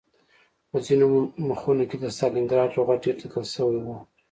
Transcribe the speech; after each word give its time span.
په 0.69 0.77
ځینو 0.85 1.07
مخونو 1.49 1.83
کې 1.89 1.97
د 1.99 2.05
ستالنګراډ 2.15 2.71
لغت 2.77 2.97
ډېر 3.05 3.15
لیکل 3.23 3.45
شوی 3.55 3.79
و 3.81 3.87